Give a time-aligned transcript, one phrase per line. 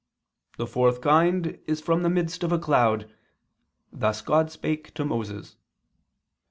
[0.57, 3.07] The fourth kind is from the midst of a cloud:
[3.93, 5.57] thus God spake to Moses.